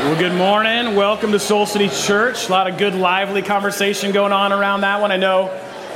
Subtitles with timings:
[0.00, 0.96] Well, good morning.
[0.96, 2.48] Welcome to Soul City Church.
[2.48, 5.12] A lot of good, lively conversation going on around that one.
[5.12, 5.54] I know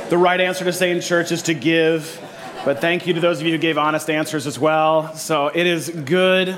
[0.09, 2.21] the right answer to say in church is to give,
[2.63, 5.15] but thank you to those of you who gave honest answers as well.
[5.15, 6.55] So it is good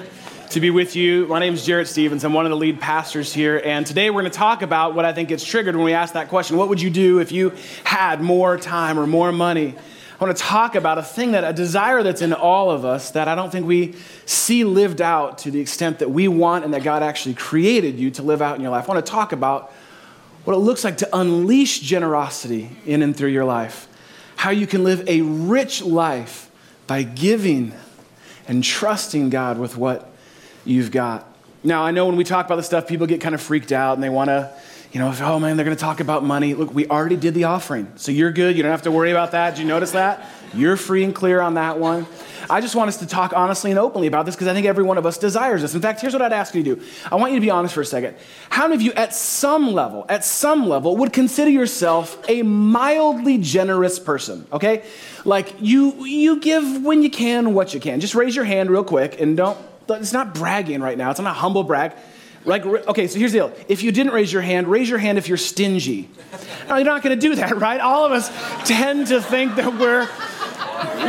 [0.49, 1.25] to be with you.
[1.28, 2.25] My name is Jarrett Stevens.
[2.25, 5.05] I'm one of the lead pastors here, and today we're going to talk about what
[5.05, 7.54] I think gets triggered when we ask that question What would you do if you
[7.86, 9.73] had more time or more money?
[10.20, 13.11] I want to talk about a thing that a desire that's in all of us
[13.11, 13.93] that I don't think we
[14.25, 18.09] see lived out to the extent that we want and that God actually created you
[18.11, 18.90] to live out in your life.
[18.90, 19.71] I want to talk about
[20.43, 23.88] what it looks like to unleash generosity in and through your life.
[24.38, 26.49] How you can live a rich life
[26.88, 27.73] by giving
[28.48, 30.09] and trusting God with what
[30.65, 31.27] you've got.
[31.63, 33.93] Now, I know when we talk about this stuff, people get kind of freaked out
[33.93, 34.52] and they want to
[34.91, 36.54] you know, oh man, they're going to talk about money.
[36.54, 37.91] Look, we already did the offering.
[37.96, 38.55] So you're good.
[38.55, 39.52] You don't have to worry about that.
[39.52, 40.26] Did you notice that?
[40.54, 42.08] You're free and clear on that one.
[42.50, 44.84] I just want us to talk honestly and openly about this because I think every
[44.84, 45.76] one of us desires this.
[45.76, 46.86] In fact, here's what I'd ask you to do.
[47.12, 48.16] I want you to be honest for a second.
[48.50, 53.38] How many of you, at some level, at some level, would consider yourself a mildly
[53.38, 54.48] generous person?
[54.54, 54.85] Okay,
[55.26, 57.99] like you you give when you can, what you can.
[57.99, 59.57] Just raise your hand real quick and don't.
[59.90, 61.12] It's not bragging right now.
[61.12, 61.94] It's not a humble brag.
[62.48, 63.53] Like, okay, so here's the deal.
[63.67, 66.09] If you didn't raise your hand, raise your hand if you're stingy.
[66.69, 67.81] No, you're not going to do that, right?
[67.81, 68.29] All of us
[68.66, 70.07] tend to think that we're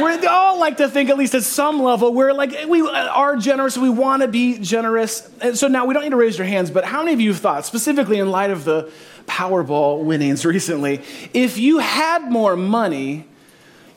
[0.03, 3.37] we all like to think, at least at some level, we're like, we uh, are
[3.37, 5.29] generous, we want to be generous.
[5.41, 7.31] And so now we don't need to raise your hands, but how many of you
[7.31, 8.91] have thought, specifically in light of the
[9.27, 11.03] Powerball winnings recently,
[11.35, 13.27] if you had more money,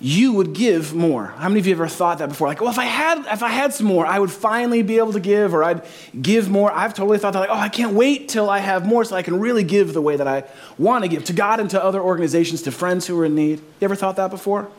[0.02, 1.28] you would give more.
[1.28, 2.48] How many of you ever thought that before?
[2.48, 5.14] Like, well, if I had if I had some more, I would finally be able
[5.14, 5.86] to give, or I'd
[6.20, 6.72] give more.
[6.72, 9.22] I've totally thought that, like, oh, I can't wait till I have more so I
[9.22, 10.44] can really give the way that I
[10.80, 13.60] want to give to God and to other organizations, to friends who are in need.
[13.60, 14.70] You ever thought that before?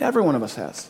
[0.00, 0.88] Every one of us has.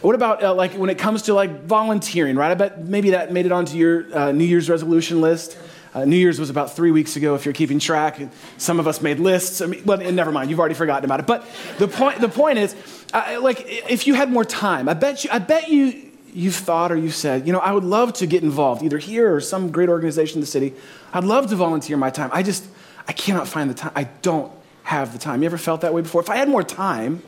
[0.00, 2.50] What about uh, like when it comes to like volunteering, right?
[2.50, 5.56] I bet maybe that made it onto your uh, New Year's resolution list.
[5.94, 8.20] Uh, New Year's was about three weeks ago, if you're keeping track.
[8.58, 9.60] Some of us made lists.
[9.60, 11.26] I mean, well, never mind, you've already forgotten about it.
[11.26, 11.46] But
[11.78, 12.74] the point, the point is,
[13.14, 16.90] uh, like, if you had more time, I bet you, I bet you, you've thought
[16.90, 19.70] or you've said, you know, I would love to get involved, either here or some
[19.70, 20.74] great organization in the city.
[21.12, 22.30] I'd love to volunteer my time.
[22.32, 22.66] I just,
[23.06, 23.92] I cannot find the time.
[23.94, 25.42] I don't have the time.
[25.42, 26.20] You ever felt that way before?
[26.20, 27.22] If I had more time,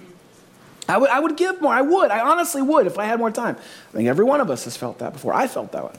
[0.88, 1.72] I would, I would give more.
[1.72, 2.10] I would.
[2.10, 3.56] I honestly would if I had more time.
[3.56, 5.34] I think every one of us has felt that before.
[5.34, 5.94] I felt that way.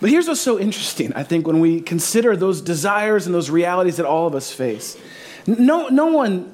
[0.00, 3.96] But here's what's so interesting, I think, when we consider those desires and those realities
[3.96, 4.96] that all of us face.
[5.46, 6.52] No, no one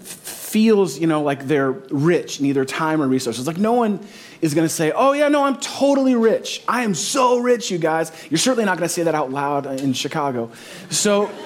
[0.52, 3.46] feels, you know, like they're rich in either time or resources.
[3.46, 3.98] Like no one
[4.40, 6.62] is going to say, "Oh yeah, no, I'm totally rich.
[6.68, 9.66] I am so rich, you guys." You're certainly not going to say that out loud
[9.80, 10.50] in Chicago.
[10.90, 11.26] So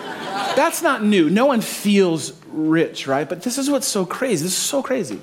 [0.56, 1.31] that's not new.
[1.31, 3.28] No one feels rich, right?
[3.28, 4.43] But this is what's so crazy.
[4.43, 5.21] This is so crazy.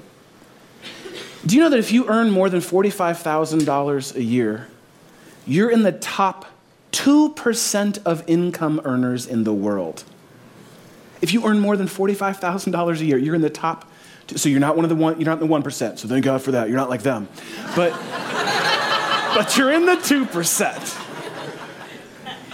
[1.45, 4.69] Do you know that if you earn more than $45,000 a year,
[5.45, 6.45] you're in the top
[6.93, 10.05] 2% of income earners in the world.
[11.23, 13.89] If you earn more than $45,000 a year, you're in the top.
[14.28, 15.97] Two, so you're not one of the one, you're not in the 1%.
[15.97, 16.67] So thank God for that.
[16.67, 17.29] You're not like them.
[17.78, 17.91] But,
[19.34, 21.00] but you're in the 2%.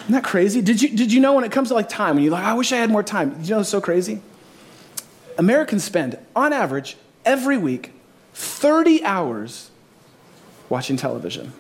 [0.02, 0.62] Isn't that crazy?
[0.62, 2.53] Did you, did you know when it comes to like time, when you're like, I
[2.53, 3.40] wish I had more time?
[3.41, 4.22] You know it's so crazy?
[5.40, 7.91] Americans spend, on average, every week,
[8.36, 9.72] 30 hours
[10.69, 11.53] watching television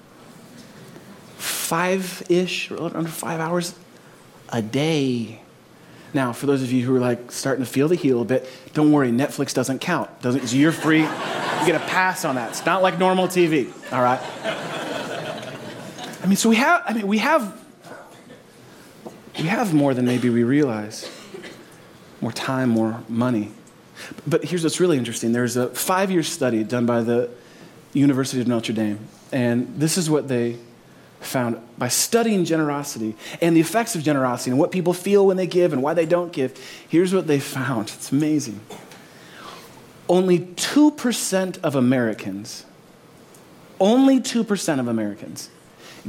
[1.37, 3.73] five ish, under five hours
[4.49, 5.41] a day.
[6.13, 8.49] Now, for those of you who are like starting to feel the heel a bit,
[8.73, 10.21] don't worry, Netflix doesn't count.
[10.21, 11.01] Doesn't, so you're free.
[11.01, 12.49] You get a pass on that.
[12.49, 14.19] It's not like normal TV, all right?
[16.21, 17.59] I mean, so we have, I mean, we have,
[19.37, 21.09] we have more than maybe we realize.
[22.21, 23.51] More time, more money.
[24.25, 25.31] But here's what's really interesting.
[25.31, 27.29] There's a five-year study done by the
[27.93, 28.99] University of Notre Dame,
[29.31, 30.57] and this is what they
[31.19, 35.47] found by studying generosity and the effects of generosity and what people feel when they
[35.47, 36.57] give and why they don't give.
[36.87, 38.59] Here's what they found it's amazing.
[40.07, 42.65] Only 2% of Americans,
[43.79, 45.49] only 2% of Americans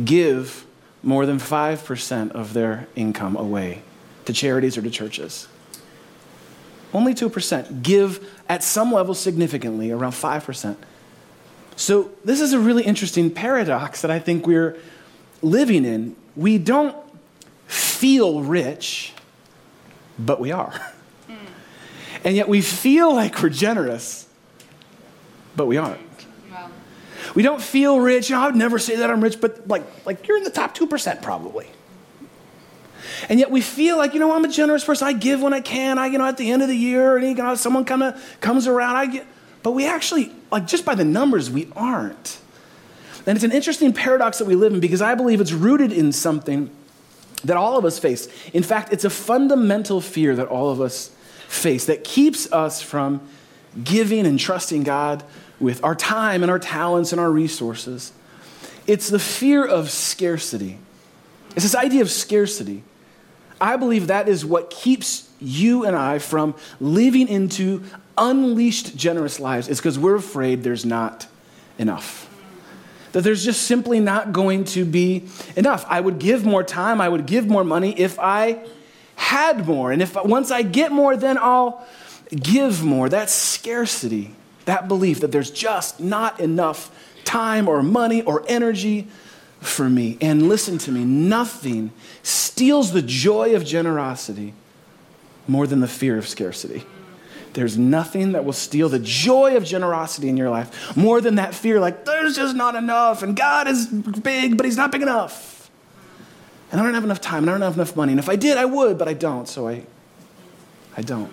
[0.03, 0.65] give
[1.03, 3.83] more than 5% of their income away
[4.25, 5.49] to charities or to churches.
[6.93, 10.77] Only 2% give at some level significantly, around 5%.
[11.77, 14.77] So, this is a really interesting paradox that I think we're
[15.43, 16.97] living in, we don't
[17.67, 19.13] feel rich,
[20.19, 20.73] but we are.
[21.29, 21.37] Mm.
[22.23, 24.29] And yet we feel like we're generous,
[25.57, 26.01] but we aren't.
[26.51, 26.71] Wow.
[27.35, 28.31] We don't feel rich.
[28.31, 31.23] I would never say that I'm rich, but like, like you're in the top 2%
[31.23, 31.67] probably.
[33.29, 35.07] And yet we feel like, you know, I'm a generous person.
[35.07, 35.99] I give when I can.
[35.99, 38.39] I, you know, at the end of the year, and you know, someone kind of
[38.41, 39.27] comes around, I get.
[39.63, 42.40] But we actually, like, just by the numbers, we aren't.
[43.27, 46.13] And it's an interesting paradox that we live in because I believe it's rooted in
[46.13, 46.71] something
[47.45, 48.29] that all of us face.
[48.53, 51.11] In fact, it's a fundamental fear that all of us
[51.49, 53.27] face that keeps us from
[53.83, 55.25] giving and trusting God
[55.59, 58.13] with our time and our talents and our resources.
[58.87, 60.79] It's the fear of scarcity.
[61.55, 62.83] It's this idea of scarcity.
[63.61, 67.85] I believe that is what keeps you and I from living into
[68.17, 71.27] unleashed generous lives, is because we're afraid there's not
[71.79, 72.30] enough.
[73.13, 75.85] That there's just simply not going to be enough.
[75.89, 78.65] I would give more time, I would give more money if I
[79.17, 79.93] had more.
[79.93, 81.87] And if once I get more, then I'll
[82.31, 83.09] give more.
[83.09, 84.35] That's scarcity,
[84.65, 86.91] that belief that there's just not enough
[87.25, 89.09] time or money or energy
[89.61, 90.17] for me.
[90.21, 91.93] And listen to me, nothing
[92.23, 94.55] steals the joy of generosity
[95.47, 96.85] more than the fear of scarcity.
[97.53, 101.55] There's nothing that will steal the joy of generosity in your life more than that
[101.55, 105.71] fear, like, there's just not enough, and God is big, but He's not big enough.
[106.71, 108.13] And I don't have enough time, and I don't have enough money.
[108.13, 109.85] And if I did, I would, but I don't, so I,
[110.97, 111.33] I don't.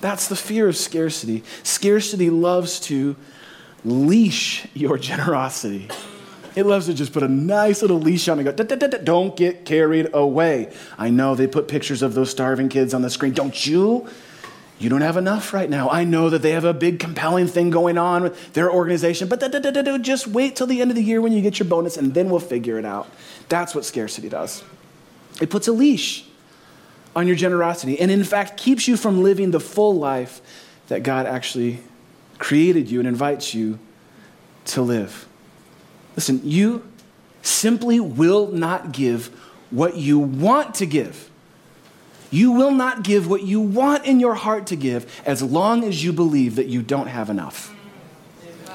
[0.00, 1.44] That's the fear of scarcity.
[1.62, 3.16] Scarcity loves to
[3.84, 5.88] leash your generosity.
[6.56, 8.64] It loves to just put a nice little leash on and go,
[9.04, 10.72] don't get carried away.
[10.96, 13.32] I know they put pictures of those starving kids on the screen.
[13.32, 14.08] Don't you?
[14.78, 15.90] You don't have enough right now.
[15.90, 19.40] I know that they have a big, compelling thing going on with their organization, but
[20.02, 22.30] just wait till the end of the year when you get your bonus and then
[22.30, 23.08] we'll figure it out.
[23.48, 24.62] That's what scarcity does.
[25.40, 26.26] It puts a leash
[27.16, 30.40] on your generosity and, in fact, keeps you from living the full life
[30.86, 31.80] that God actually
[32.38, 33.80] created you and invites you
[34.66, 35.26] to live.
[36.14, 36.88] Listen, you
[37.42, 39.26] simply will not give
[39.70, 41.27] what you want to give.
[42.30, 46.02] You will not give what you want in your heart to give as long as
[46.02, 47.74] you believe that you don't have enough.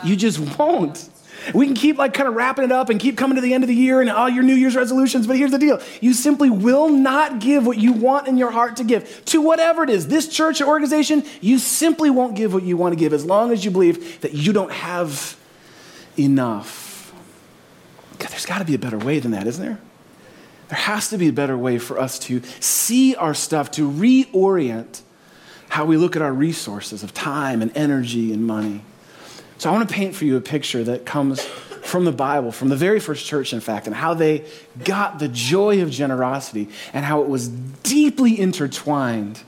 [0.03, 1.09] You just won't.
[1.53, 3.63] We can keep like kind of wrapping it up and keep coming to the end
[3.63, 5.81] of the year and all your New Year's resolutions, but here's the deal.
[5.99, 9.83] You simply will not give what you want in your heart to give to whatever
[9.83, 13.13] it is, this church or organization, you simply won't give what you want to give
[13.13, 15.37] as long as you believe that you don't have
[16.17, 17.13] enough.
[18.19, 19.79] God, there's got to be a better way than that, isn't there?
[20.69, 25.01] There has to be a better way for us to see our stuff, to reorient
[25.69, 28.83] how we look at our resources of time and energy and money.
[29.57, 32.69] So I want to paint for you a picture that comes from the Bible, from
[32.69, 34.45] the very first church, in fact, and how they
[34.83, 39.41] got the joy of generosity and how it was deeply intertwined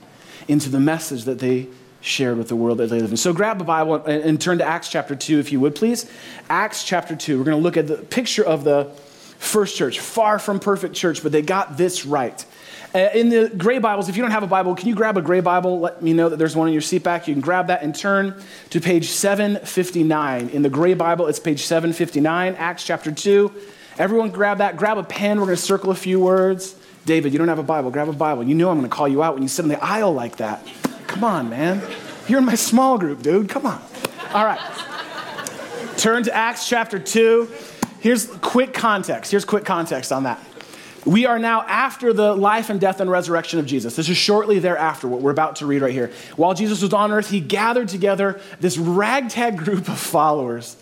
[0.48, 1.66] into the message that they
[2.00, 3.16] shared with the world that they live in.
[3.16, 6.10] So grab a Bible and, and turn to Acts chapter 2, if you would, please.
[6.48, 7.38] Acts chapter 2.
[7.38, 8.90] We're going to look at the picture of the
[9.38, 12.44] first church, far from perfect church, but they got this right.
[12.94, 15.22] Uh, in the gray Bibles, if you don't have a Bible, can you grab a
[15.22, 15.80] gray Bible?
[15.80, 17.28] Let me know that there's one in your seat back.
[17.28, 18.40] You can grab that and turn
[18.70, 20.48] to page 759.
[20.48, 23.52] In the gray Bible, it's page 759, Acts chapter 2.
[23.98, 24.76] Everyone grab that.
[24.76, 25.38] Grab a pen.
[25.38, 26.74] We're going to circle a few words.
[27.04, 27.90] David, you don't have a Bible.
[27.90, 28.44] Grab a Bible.
[28.44, 30.36] You know I'm going to call you out when you sit in the aisle like
[30.36, 30.66] that.
[31.06, 31.82] Come on, man.
[32.28, 33.48] You're in my small group, dude.
[33.48, 33.82] Come on.
[34.32, 34.60] All right.
[35.96, 37.48] Turn to Acts chapter 2.
[38.00, 39.30] Here's quick context.
[39.30, 40.40] Here's quick context on that.
[41.04, 43.94] We are now after the life and death and resurrection of Jesus.
[43.94, 46.10] This is shortly thereafter, what we're about to read right here.
[46.34, 50.76] While Jesus was on earth, he gathered together this ragtag group of followers.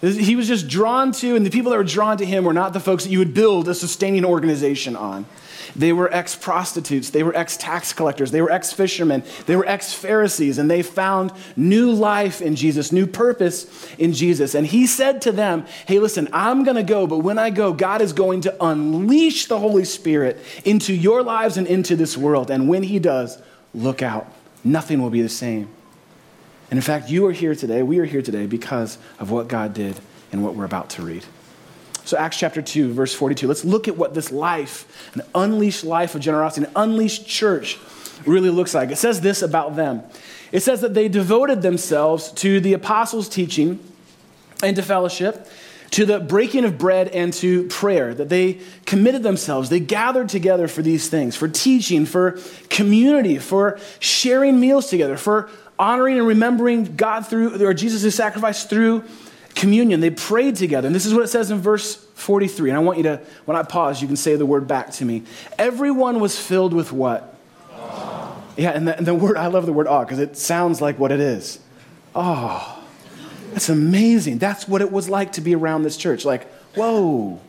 [0.00, 2.74] He was just drawn to, and the people that were drawn to him were not
[2.74, 5.26] the folks that you would build a sustaining organization on.
[5.74, 9.66] They were ex prostitutes, they were ex tax collectors, they were ex fishermen, they were
[9.66, 14.54] ex Pharisees, and they found new life in Jesus, new purpose in Jesus.
[14.54, 17.72] And he said to them, Hey, listen, I'm going to go, but when I go,
[17.72, 22.50] God is going to unleash the Holy Spirit into your lives and into this world.
[22.50, 23.40] And when he does,
[23.74, 24.30] look out.
[24.64, 25.68] Nothing will be the same.
[26.70, 29.72] And in fact, you are here today, we are here today because of what God
[29.72, 30.00] did
[30.32, 31.24] and what we're about to read.
[32.06, 33.48] So, Acts chapter 2, verse 42.
[33.48, 37.78] Let's look at what this life, an unleashed life of generosity, an unleashed church,
[38.24, 38.90] really looks like.
[38.90, 40.04] It says this about them
[40.52, 43.80] it says that they devoted themselves to the apostles' teaching
[44.62, 45.48] and to fellowship,
[45.90, 49.68] to the breaking of bread and to prayer, that they committed themselves.
[49.68, 52.38] They gathered together for these things, for teaching, for
[52.70, 59.02] community, for sharing meals together, for honoring and remembering God through, or Jesus' sacrifice through
[59.56, 60.00] communion.
[60.00, 60.86] They prayed together.
[60.86, 62.70] And this is what it says in verse 43.
[62.70, 65.04] And I want you to, when I pause, you can say the word back to
[65.04, 65.24] me.
[65.58, 67.34] Everyone was filled with what?
[67.72, 68.40] Awe.
[68.56, 70.98] Yeah, and the, and the word, I love the word awe because it sounds like
[70.98, 71.58] what it is.
[72.14, 72.82] Oh,
[73.52, 74.38] that's amazing.
[74.38, 76.24] That's what it was like to be around this church.
[76.24, 77.40] Like, whoa,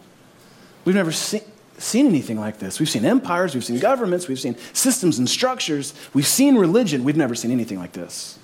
[0.86, 1.42] we've never seen
[1.80, 2.80] seen anything like this.
[2.80, 7.04] We've seen empires, we've seen governments, we've seen systems and structures, we've seen religion.
[7.04, 8.40] We've never seen anything like this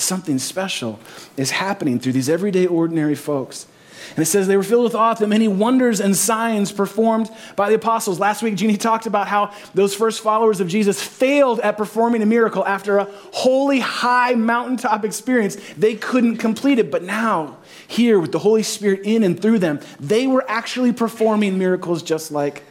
[0.00, 0.98] something special
[1.36, 3.66] is happening through these everyday, ordinary folks.
[4.10, 7.30] And it says they were filled with awe at the many wonders and signs performed
[7.54, 8.18] by the apostles.
[8.18, 12.26] Last week, Jeannie talked about how those first followers of Jesus failed at performing a
[12.26, 15.56] miracle after a holy, high mountaintop experience.
[15.76, 16.90] They couldn't complete it.
[16.90, 21.58] But now, here with the Holy Spirit in and through them, they were actually performing
[21.58, 22.64] miracles just like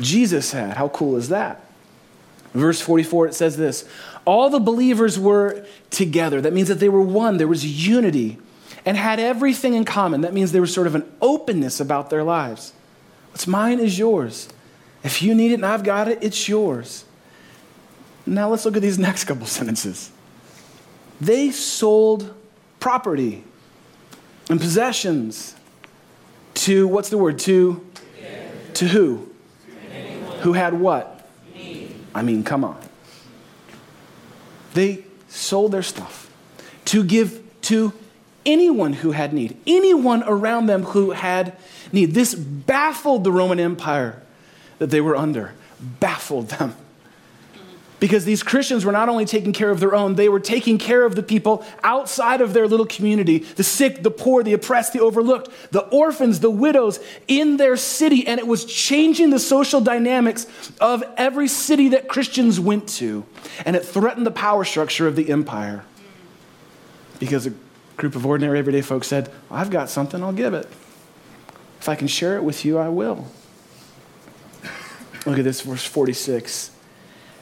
[0.00, 0.76] Jesus had.
[0.76, 1.64] How cool is that?
[2.54, 3.86] Verse 44, it says this
[4.28, 6.42] All the believers were together.
[6.42, 8.36] That means that they were one, there was unity
[8.84, 10.20] and had everything in common.
[10.20, 12.74] That means there was sort of an openness about their lives.
[13.30, 14.50] What's mine is yours.
[15.02, 17.06] If you need it and I've got it, it's yours.
[18.26, 20.10] Now let's look at these next couple sentences.
[21.22, 22.34] They sold
[22.80, 23.44] property
[24.50, 25.56] and possessions
[26.52, 27.38] to, what's the word?
[27.38, 27.82] To,
[28.74, 29.26] to who?
[30.40, 31.26] Who had what?
[32.14, 32.87] I mean, come on.
[34.74, 36.30] They sold their stuff
[36.86, 37.92] to give to
[38.46, 41.56] anyone who had need, anyone around them who had
[41.92, 42.14] need.
[42.14, 44.22] This baffled the Roman Empire
[44.78, 45.54] that they were under,
[46.00, 46.74] baffled them.
[48.00, 51.04] Because these Christians were not only taking care of their own, they were taking care
[51.04, 55.00] of the people outside of their little community the sick, the poor, the oppressed, the
[55.00, 58.26] overlooked, the orphans, the widows in their city.
[58.26, 60.46] And it was changing the social dynamics
[60.80, 63.24] of every city that Christians went to.
[63.66, 65.84] And it threatened the power structure of the empire.
[67.18, 67.52] Because a
[67.96, 70.66] group of ordinary, everyday folks said, I've got something, I'll give it.
[71.80, 73.26] If I can share it with you, I will.
[75.26, 76.77] Look at this, verse 46.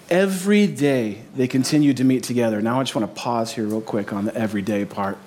[0.08, 2.62] Every day they continued to meet together.
[2.62, 5.18] Now I just want to pause here, real quick, on the everyday part.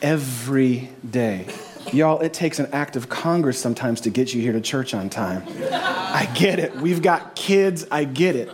[0.00, 1.46] Every day.
[1.92, 5.10] Y'all, it takes an act of Congress sometimes to get you here to church on
[5.10, 5.42] time.
[5.70, 6.74] I get it.
[6.76, 8.50] We've got kids, I get it.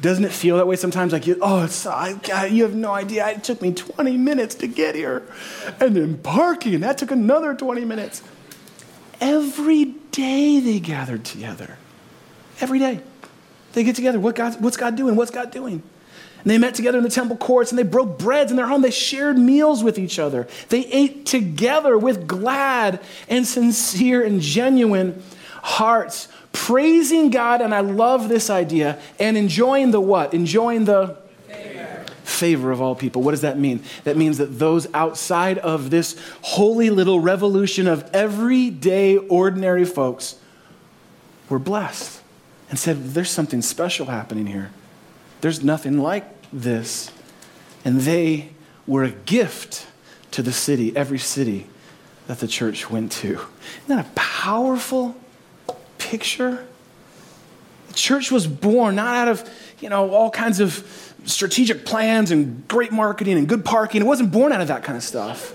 [0.00, 1.12] Doesn't it feel that way sometimes?
[1.12, 3.28] Like, oh, it's, I, God, you have no idea.
[3.30, 5.26] It took me 20 minutes to get here.
[5.80, 8.22] And then parking, that took another 20 minutes.
[9.20, 11.78] Every day they gathered together.
[12.60, 13.00] Every day.
[13.78, 14.18] They get together.
[14.18, 15.14] What what's God doing?
[15.14, 15.74] What's God doing?
[15.74, 18.82] And they met together in the temple courts and they broke breads in their home.
[18.82, 20.48] They shared meals with each other.
[20.68, 25.22] They ate together with glad and sincere and genuine
[25.62, 30.34] hearts praising God, and I love this idea, and enjoying the what?
[30.34, 31.16] Enjoying the
[32.24, 33.22] favor of all people.
[33.22, 33.84] What does that mean?
[34.02, 40.34] That means that those outside of this holy little revolution of everyday, ordinary folks
[41.48, 42.17] were blessed
[42.70, 44.70] and said, There's something special happening here.
[45.40, 47.12] There's nothing like this.
[47.84, 48.50] And they
[48.86, 49.86] were a gift
[50.32, 51.66] to the city, every city
[52.26, 53.32] that the church went to.
[53.32, 55.16] Isn't that a powerful?
[56.08, 56.66] picture?
[57.88, 62.66] The church was born not out of, you know, all kinds of strategic plans and
[62.68, 64.00] great marketing and good parking.
[64.00, 65.54] It wasn't born out of that kind of stuff.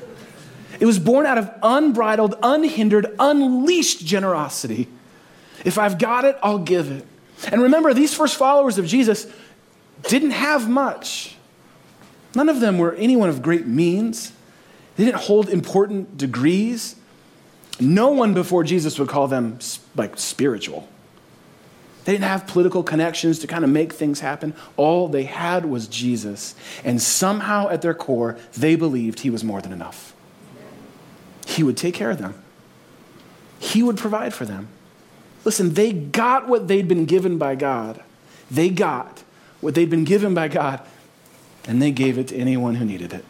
[0.80, 4.88] It was born out of unbridled, unhindered, unleashed generosity.
[5.64, 7.06] If I've got it, I'll give it.
[7.52, 9.28] And remember, these first followers of Jesus
[10.08, 11.36] didn't have much.
[12.36, 14.32] None of them were anyone of great means.
[14.96, 16.96] They didn't hold important degrees.
[17.80, 19.60] No one before Jesus would call them
[19.96, 20.88] like spiritual.
[22.06, 24.54] They didn't have political connections to kind of make things happen.
[24.76, 26.54] All they had was Jesus.
[26.84, 30.14] And somehow at their core, they believed he was more than enough.
[31.46, 32.36] He would take care of them,
[33.60, 34.68] he would provide for them.
[35.46, 38.02] Listen, they got what they'd been given by God.
[38.50, 39.24] They got
[39.62, 40.82] what they'd been given by God,
[41.68, 43.26] and they gave it to anyone who needed it.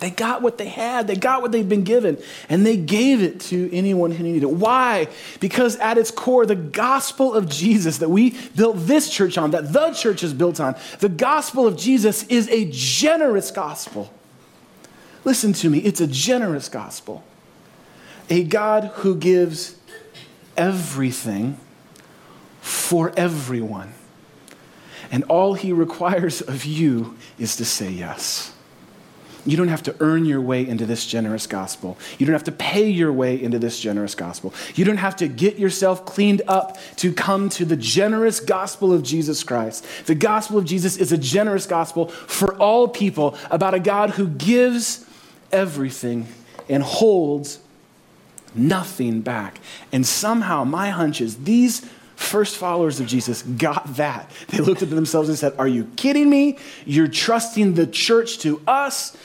[0.00, 3.40] They got what they had, they got what they'd been given, and they gave it
[3.40, 4.50] to anyone who needed it.
[4.50, 5.08] Why?
[5.40, 9.72] Because at its core, the gospel of Jesus that we built this church on, that
[9.72, 14.12] the church is built on, the gospel of Jesus is a generous gospel.
[15.24, 17.24] Listen to me, it's a generous gospel.
[18.30, 19.77] A God who gives
[20.58, 21.58] everything
[22.60, 23.94] for everyone.
[25.10, 28.52] And all he requires of you is to say yes.
[29.46, 31.96] You don't have to earn your way into this generous gospel.
[32.18, 34.52] You don't have to pay your way into this generous gospel.
[34.74, 39.02] You don't have to get yourself cleaned up to come to the generous gospel of
[39.02, 39.86] Jesus Christ.
[40.04, 44.28] The gospel of Jesus is a generous gospel for all people about a God who
[44.28, 45.06] gives
[45.50, 46.26] everything
[46.68, 47.60] and holds
[48.54, 49.60] nothing back.
[49.92, 54.30] And somehow, my hunch is these first followers of Jesus got that.
[54.48, 56.58] They looked at themselves and said, Are you kidding me?
[56.84, 59.16] You're trusting the church to us?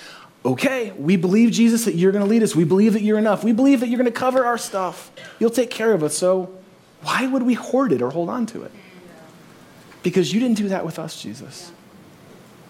[0.46, 2.54] okay, we believe, Jesus, that you're going to lead us.
[2.54, 3.46] We believe that you're enough.
[3.46, 5.10] We believe that you're going to cover our stuff.
[5.40, 6.18] You'll take care of us.
[6.18, 6.54] So
[7.02, 8.72] why would we hoard it or hold on to it?
[10.04, 11.72] Because you didn't do that with us, Jesus.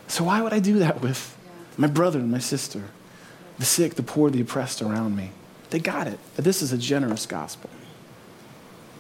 [0.08, 1.36] So why would I do that with
[1.76, 2.84] my brother and my sister?
[3.60, 5.32] the sick, the poor, the oppressed around me.
[5.74, 6.20] They got it.
[6.36, 7.68] This is a generous gospel.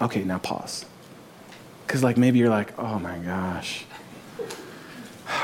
[0.01, 0.85] Okay, now pause.
[1.85, 3.85] Because, like, maybe you're like, oh my gosh.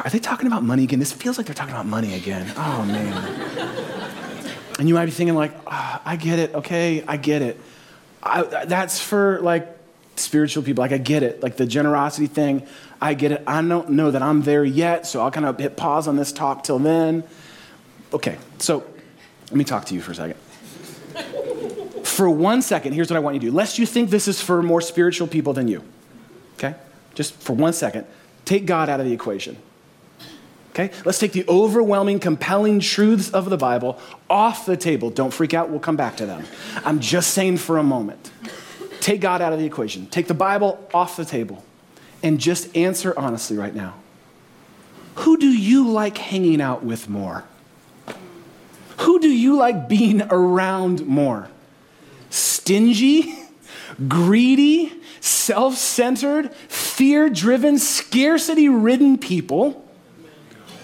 [0.04, 0.98] Are they talking about money again?
[0.98, 2.52] This feels like they're talking about money again.
[2.58, 3.14] Oh, man.
[4.80, 6.56] and you might be thinking, like, oh, I get it.
[6.56, 7.62] Okay, I get it.
[8.24, 9.68] I, that's for, like,
[10.16, 10.82] spiritual people.
[10.82, 11.44] Like, I get it.
[11.44, 12.66] Like, the generosity thing,
[13.00, 13.44] I get it.
[13.46, 16.32] I don't know that I'm there yet, so I'll kind of hit pause on this
[16.32, 17.24] talk till then.
[18.14, 18.84] Okay, so
[19.52, 20.40] let me talk to you for a second.
[22.20, 23.52] For one second, here's what I want you to do.
[23.54, 25.82] Lest you think this is for more spiritual people than you,
[26.56, 26.76] okay?
[27.16, 28.06] Just for one second,
[28.44, 29.56] take God out of the equation.
[30.72, 30.92] Okay?
[31.06, 33.98] Let's take the overwhelming, compelling truths of the Bible
[34.30, 35.10] off the table.
[35.10, 36.44] Don't freak out, we'll come back to them.
[36.84, 38.32] I'm just saying for a moment.
[39.00, 40.06] Take God out of the equation.
[40.08, 41.64] Take the Bible off the table
[42.22, 43.96] and just answer honestly right now.
[45.16, 47.46] Who do you like hanging out with more?
[48.98, 51.48] Who do you like being around more?
[52.70, 53.34] Stingy,
[54.08, 59.90] greedy, self centered, fear driven, scarcity ridden people,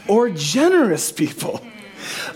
[0.08, 1.64] or generous people?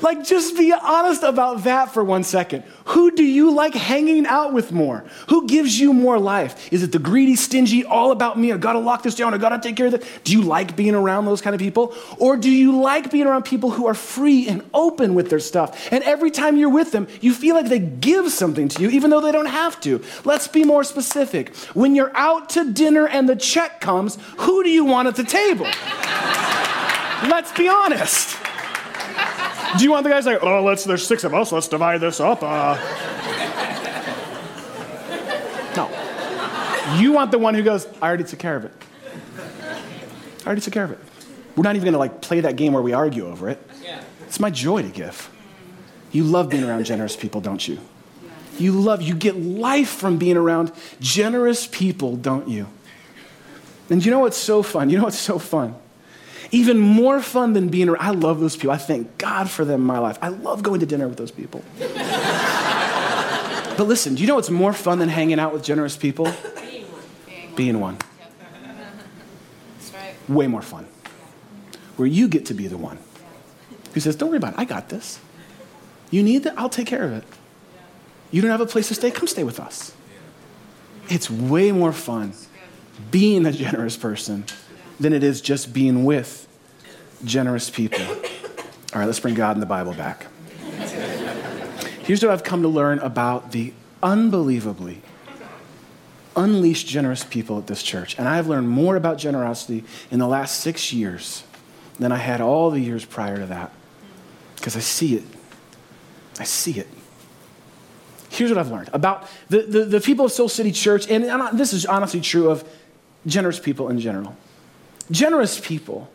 [0.04, 2.64] Like, just be honest about that for one second.
[2.90, 5.06] Who do you like hanging out with more?
[5.28, 6.74] Who gives you more life?
[6.74, 8.52] Is it the greedy, stingy, all about me?
[8.52, 10.04] I gotta lock this down, I gotta take care of it.
[10.24, 11.94] Do you like being around those kind of people?
[12.18, 15.88] Or do you like being around people who are free and open with their stuff?
[15.92, 19.12] And every time you're with them, you feel like they give something to you, even
[19.12, 20.04] though they don't have to.
[20.26, 21.56] Let's be more specific.
[21.76, 25.24] When you're out to dinner and the check comes, who do you want at the
[25.24, 25.66] table?
[27.30, 28.49] Let's be honest.
[29.78, 32.20] Do you want the guys like, oh, let's, there's six of us, let's divide this
[32.20, 32.40] up?
[32.42, 32.76] Uh...
[35.76, 36.98] No.
[36.98, 38.74] You want the one who goes, I already took care of it.
[40.42, 41.00] I already took care of it.
[41.56, 43.60] We're not even gonna like play that game where we argue over it.
[43.84, 44.02] Yeah.
[44.22, 45.30] It's my joy to give.
[46.12, 47.80] You love being around generous people, don't you?
[48.58, 52.68] You love, you get life from being around generous people, don't you?
[53.90, 54.90] And you know what's so fun?
[54.90, 55.76] You know what's so fun?
[56.52, 58.02] Even more fun than being around.
[58.02, 58.72] I love those people.
[58.72, 60.18] I thank God for them in my life.
[60.22, 61.64] I love going to dinner with those people.
[63.78, 66.26] but listen, do you know what's more fun than hanging out with generous people?
[66.26, 67.56] Being one.
[67.56, 67.98] Being one.
[69.78, 70.16] That's right.
[70.28, 70.88] Way more fun.
[71.98, 72.98] Where you get to be the one
[73.94, 74.60] who says, Don't worry about it.
[74.60, 75.20] I got this.
[76.12, 76.58] You need that?
[76.58, 77.24] I'll take care of it.
[78.32, 79.12] You don't have a place to stay?
[79.12, 79.94] Come stay with us.
[81.10, 82.34] It's way more fun
[83.12, 84.46] being a generous person
[85.00, 86.48] than it is just being with
[87.24, 88.06] generous people.
[88.06, 90.28] All right, let's bring God and the Bible back.
[92.04, 95.02] Here's what I've come to learn about the unbelievably
[96.36, 98.18] unleashed generous people at this church.
[98.18, 101.44] And I've learned more about generosity in the last six years
[102.00, 103.72] than I had all the years prior to that.
[104.56, 105.24] Because I see it.
[106.40, 106.88] I see it.
[108.30, 111.26] Here's what I've learned about the, the, the people of Soul City Church, and
[111.58, 112.68] this is honestly true of
[113.26, 114.36] generous people in general.
[115.12, 116.10] Generous people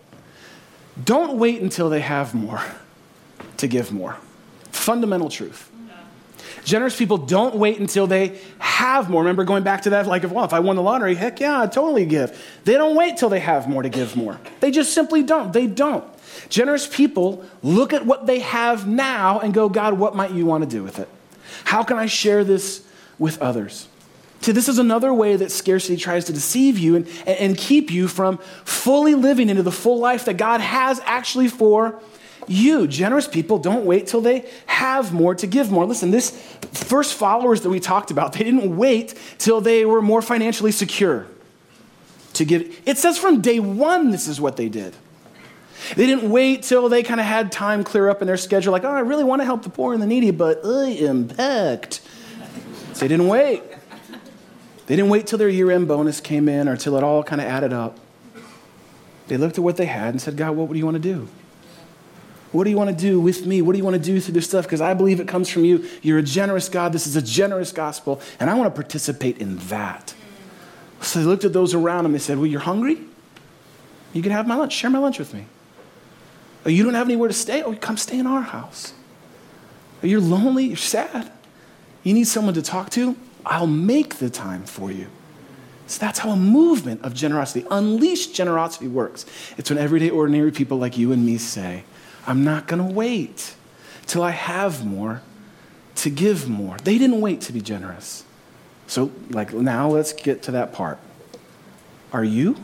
[1.02, 2.62] don't wait until they have more
[3.56, 4.16] to give more.
[4.70, 5.70] Fundamental truth.
[6.64, 9.20] Generous people don't wait until they have more.
[9.20, 11.60] Remember going back to that, like, if, well, if I won the lottery, heck yeah,
[11.60, 12.42] I'd totally give.
[12.64, 14.40] They don't wait till they have more to give more.
[14.60, 15.52] They just simply don't.
[15.52, 16.04] They don't.
[16.48, 20.64] Generous people look at what they have now and go, God, what might you want
[20.64, 21.08] to do with it?
[21.64, 22.82] How can I share this
[23.18, 23.88] with others?
[24.52, 28.38] This is another way that scarcity tries to deceive you and, and keep you from
[28.64, 32.00] fully living into the full life that God has actually for
[32.46, 32.86] you.
[32.86, 35.86] Generous people don't wait till they have more to give more.
[35.86, 36.30] Listen, this
[36.72, 41.26] first followers that we talked about, they didn't wait till they were more financially secure
[42.34, 42.82] to give.
[42.84, 44.94] It says from day one, this is what they did.
[45.96, 48.84] They didn't wait till they kind of had time clear up in their schedule, like,
[48.84, 52.00] oh, I really want to help the poor and the needy, but I am packed.
[52.94, 53.62] So they didn't wait.
[54.86, 57.40] They didn't wait till their year end bonus came in or till it all kind
[57.40, 57.98] of added up.
[59.28, 61.28] They looked at what they had and said, God, what do you want to do?
[62.52, 63.62] What do you want to do with me?
[63.62, 64.64] What do you want to do through this stuff?
[64.64, 65.88] Because I believe it comes from you.
[66.02, 66.92] You're a generous God.
[66.92, 70.14] This is a generous gospel, and I want to participate in that.
[71.00, 72.12] So they looked at those around them.
[72.12, 73.00] They said, Well, you're hungry?
[74.12, 74.72] You can have my lunch.
[74.72, 75.46] Share my lunch with me.
[76.64, 77.62] Oh, you don't have anywhere to stay?
[77.62, 78.94] Oh, come stay in our house.
[80.02, 80.66] Oh, you're lonely?
[80.66, 81.32] You're sad?
[82.04, 83.16] You need someone to talk to?
[83.46, 85.06] I'll make the time for you.
[85.86, 89.26] So that's how a movement of generosity, unleashed generosity, works.
[89.58, 91.84] It's when everyday, ordinary people like you and me say,
[92.26, 93.54] I'm not going to wait
[94.06, 95.22] till I have more
[95.96, 96.78] to give more.
[96.78, 98.24] They didn't wait to be generous.
[98.86, 100.98] So, like, now let's get to that part.
[102.12, 102.56] Are you?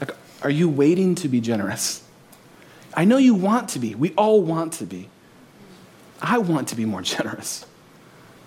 [0.00, 2.02] Like, are you waiting to be generous?
[2.94, 3.94] I know you want to be.
[3.94, 5.08] We all want to be.
[6.20, 7.66] I want to be more generous.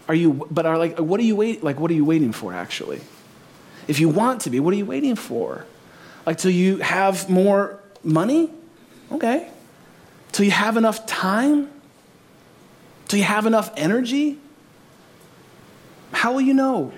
[0.07, 2.53] Are you, but are like, what are you wait, like, what are you waiting for
[2.53, 3.01] actually?
[3.87, 5.65] If you want to be, what are you waiting for?
[6.25, 8.51] Like, till you have more money?
[9.11, 9.49] Okay.
[10.31, 11.69] Till you have enough time?
[13.07, 14.37] Till you have enough energy?
[16.11, 16.91] How will you know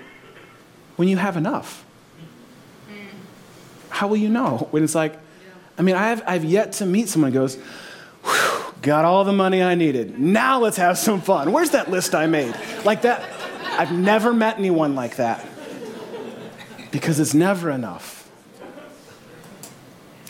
[0.96, 1.84] when you have enough?
[3.90, 5.18] How will you know when it's like,
[5.76, 7.58] I mean, I have, I've yet to meet someone who goes,
[8.82, 10.18] got all the money I needed.
[10.18, 11.52] Now let's have some fun.
[11.52, 12.54] Where's that list I made?
[12.84, 13.22] Like that.
[13.78, 15.46] I've never met anyone like that
[16.90, 18.28] because it's never enough.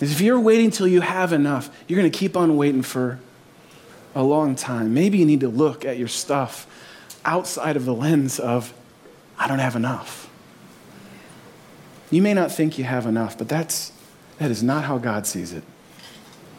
[0.00, 3.18] If you're waiting till you have enough, you're going to keep on waiting for
[4.14, 4.94] a long time.
[4.94, 6.66] Maybe you need to look at your stuff
[7.24, 8.72] outside of the lens of,
[9.38, 10.30] I don't have enough.
[12.10, 13.92] You may not think you have enough, but that's,
[14.38, 15.62] that is not how God sees it.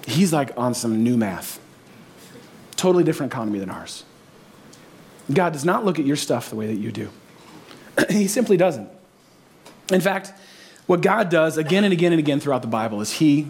[0.06, 1.60] He's like on some new math,
[2.80, 4.04] totally different economy than ours.
[5.32, 7.10] God does not look at your stuff the way that you do,
[8.10, 8.90] He simply doesn't.
[9.92, 10.34] In fact,
[10.88, 13.48] what God does again and again and again throughout the Bible is He,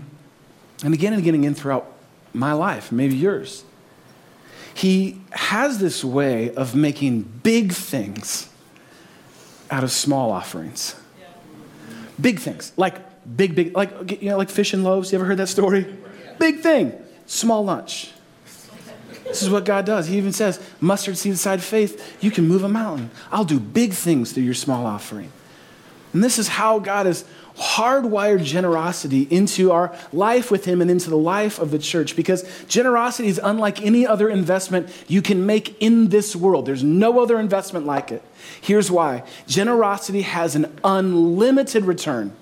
[0.83, 1.91] and again and again and again throughout
[2.33, 3.63] my life, maybe yours,
[4.73, 8.49] He has this way of making big things
[9.71, 10.95] out of small offerings.
[12.19, 12.97] Big things, like
[13.37, 15.11] big, big, like, you know, like fish and loaves.
[15.11, 15.85] You ever heard that story?
[16.37, 16.93] Big thing,
[17.25, 18.11] small lunch.
[19.29, 20.07] This is what God does.
[20.07, 23.11] He even says, mustard seed side faith, you can move a mountain.
[23.31, 25.31] I'll do big things through your small offering.
[26.13, 27.23] And this is how God has
[27.55, 32.49] hardwired generosity into our life with Him and into the life of the church because
[32.67, 36.65] generosity is unlike any other investment you can make in this world.
[36.65, 38.23] There's no other investment like it.
[38.61, 42.33] Here's why generosity has an unlimited return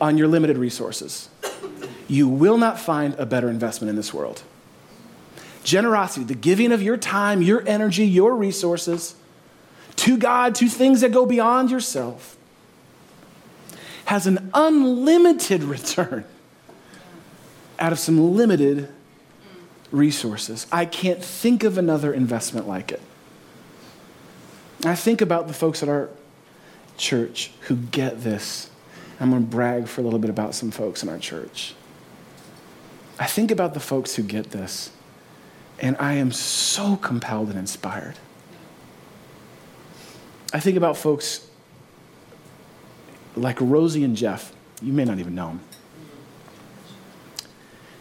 [0.00, 1.30] on your limited resources.
[2.06, 4.42] You will not find a better investment in this world.
[5.66, 9.16] Generosity, the giving of your time, your energy, your resources
[9.96, 12.36] to God, to things that go beyond yourself,
[14.04, 16.24] has an unlimited return
[17.80, 18.88] out of some limited
[19.90, 20.68] resources.
[20.70, 23.02] I can't think of another investment like it.
[24.84, 26.10] I think about the folks at our
[26.96, 28.70] church who get this.
[29.18, 31.74] I'm going to brag for a little bit about some folks in our church.
[33.18, 34.90] I think about the folks who get this,
[35.78, 38.14] and I am so compelled and inspired.
[40.52, 41.48] I think about folks
[43.36, 44.52] like Rosie and Jeff.
[44.80, 45.60] You may not even know them.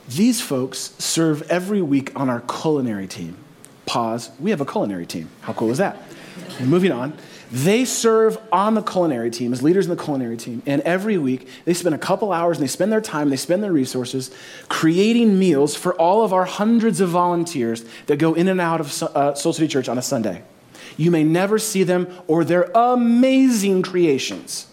[0.08, 3.38] These folks serve every week on our culinary team.
[3.86, 4.32] Pause.
[4.40, 5.30] We have a culinary team.
[5.42, 6.02] How cool is that?
[6.60, 7.14] moving on.
[7.52, 10.62] They serve on the culinary team as leaders in the culinary team.
[10.66, 13.64] And every week, they spend a couple hours and they spend their time, they spend
[13.64, 14.32] their resources
[14.68, 19.04] creating meals for all of our hundreds of volunteers that go in and out of
[19.04, 20.44] uh, Soul City Church on a Sunday.
[20.98, 24.68] You may never see them or their amazing creations.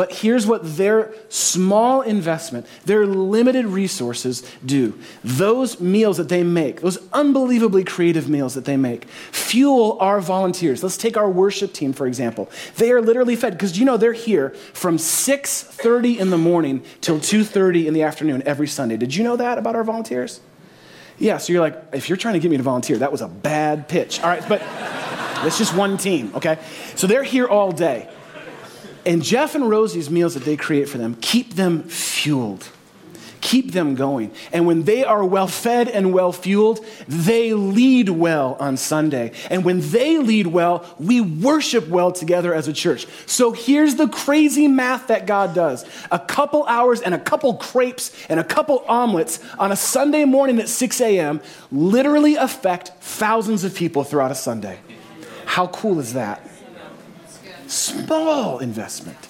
[0.00, 4.98] But here's what their small investment, their limited resources do.
[5.22, 10.82] Those meals that they make, those unbelievably creative meals that they make, fuel our volunteers.
[10.82, 12.48] Let's take our worship team for example.
[12.76, 17.18] They are literally fed because you know they're here from 6:30 in the morning till
[17.18, 18.96] 2:30 in the afternoon every Sunday.
[18.96, 20.40] Did you know that about our volunteers?
[21.18, 23.28] Yeah, so you're like, if you're trying to get me to volunteer, that was a
[23.28, 24.18] bad pitch.
[24.22, 24.62] All right, but
[25.44, 26.56] it's just one team, okay?
[26.94, 28.08] So they're here all day.
[29.06, 32.68] And Jeff and Rosie's meals that they create for them keep them fueled,
[33.40, 34.30] keep them going.
[34.52, 39.32] And when they are well fed and well fueled, they lead well on Sunday.
[39.48, 43.06] And when they lead well, we worship well together as a church.
[43.24, 48.14] So here's the crazy math that God does a couple hours and a couple crepes
[48.28, 51.40] and a couple omelets on a Sunday morning at 6 a.m.
[51.72, 54.78] literally affect thousands of people throughout a Sunday.
[55.46, 56.49] How cool is that?
[57.70, 59.28] Small investment,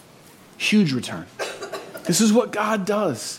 [0.57, 1.27] huge return.
[2.05, 3.39] This is what God does.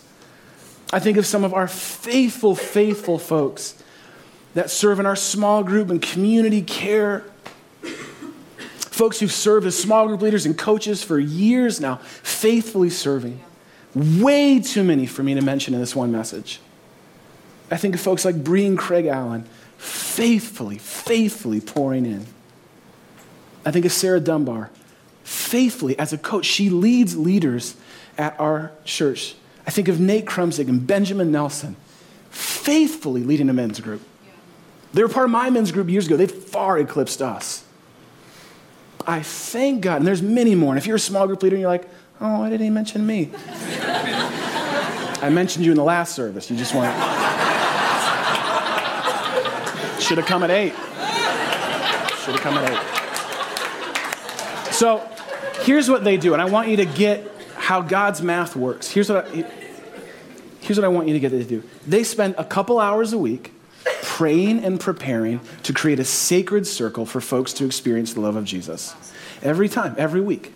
[0.93, 3.81] I think of some of our faithful, faithful folks
[4.53, 7.23] that serve in our small group and community care.
[8.77, 13.41] Folks who've served as small group leaders and coaches for years now, faithfully serving.
[13.95, 16.59] Way too many for me to mention in this one message.
[17.71, 19.45] I think of folks like Bree and Craig Allen,
[19.79, 22.27] faithfully, faithfully pouring in.
[23.65, 24.69] I think of Sarah Dunbar,
[25.31, 26.45] faithfully as a coach.
[26.45, 27.75] She leads leaders
[28.17, 29.35] at our church.
[29.65, 31.75] I think of Nate Krumzig and Benjamin Nelson,
[32.29, 34.01] faithfully leading a men's group.
[34.93, 36.17] They were part of my men's group years ago.
[36.17, 37.63] They far eclipsed us.
[39.07, 40.71] I thank God, and there's many more.
[40.71, 41.87] And if you're a small group leader and you're like,
[42.19, 43.31] oh, why didn't he mention me?
[45.23, 46.51] I mentioned you in the last service.
[46.51, 47.01] You just want to.
[50.01, 50.73] Should have come at eight.
[52.25, 52.71] Should have come at
[54.67, 54.73] 8.
[54.73, 55.07] So
[55.63, 58.89] here's what they do, and I want you to get how God's math works.
[58.89, 59.45] Here's what I,
[60.61, 61.63] here's what I want you to get to do.
[61.87, 63.53] They spend a couple hours a week
[64.01, 68.45] praying and preparing to create a sacred circle for folks to experience the love of
[68.45, 68.95] Jesus.
[69.41, 70.53] Every time, every week.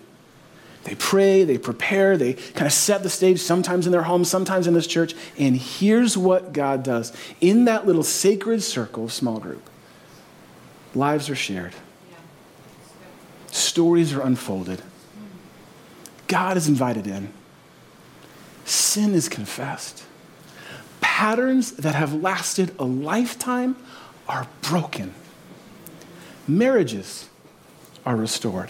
[0.84, 4.68] They pray, they prepare, they kind of set the stage, sometimes in their home, sometimes
[4.68, 5.16] in this church.
[5.36, 9.68] And here's what God does in that little sacred circle small group
[10.94, 11.74] lives are shared,
[13.48, 14.82] stories are unfolded,
[16.28, 17.32] God is invited in,
[18.66, 20.04] sin is confessed.
[21.02, 23.76] Patterns that have lasted a lifetime
[24.28, 25.14] are broken.
[26.48, 27.30] Marriages
[28.06, 28.70] are restored.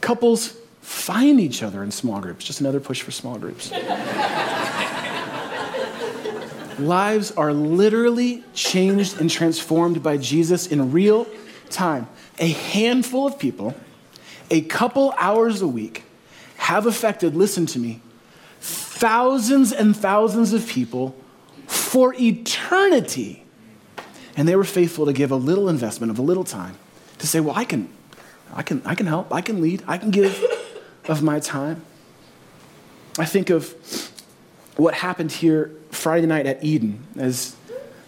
[0.00, 2.44] Couples find each other in small groups.
[2.44, 3.70] Just another push for small groups.
[6.78, 11.26] Lives are literally changed and transformed by Jesus in real
[11.68, 12.08] time.
[12.38, 13.74] A handful of people,
[14.50, 16.04] a couple hours a week,
[16.60, 18.02] have affected, listen to me,
[18.60, 21.16] thousands and thousands of people
[21.66, 23.44] for eternity.
[24.36, 26.76] And they were faithful to give a little investment of a little time
[27.18, 27.88] to say, well, I can,
[28.52, 30.44] I can, I can help, I can lead, I can give
[31.08, 31.82] of my time.
[33.18, 33.74] I think of
[34.76, 37.56] what happened here Friday night at Eden as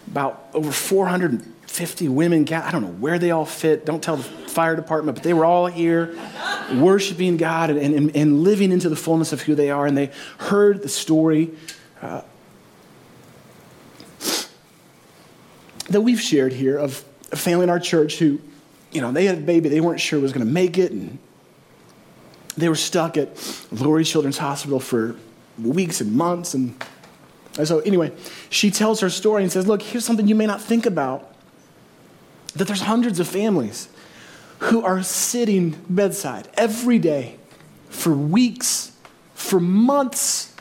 [0.06, 4.76] about over 450 women, I don't know where they all fit, don't tell the fire
[4.76, 6.14] department, but they were all here
[6.80, 9.86] worshiping God and, and, and living into the fullness of who they are.
[9.86, 11.50] And they heard the story
[12.00, 12.22] uh,
[15.88, 18.40] that we've shared here of a family in our church who,
[18.90, 21.18] you know, they had a baby, they weren't sure was going to make it, and
[22.56, 25.16] they were stuck at Lurie Children's Hospital for
[25.58, 26.54] weeks and months.
[26.54, 26.74] And
[27.64, 28.12] so, anyway,
[28.50, 31.34] she tells her story and says, Look, here's something you may not think about
[32.54, 33.88] that there's hundreds of families
[34.62, 37.36] who are sitting bedside every day
[37.88, 38.92] for weeks,
[39.34, 40.54] for months,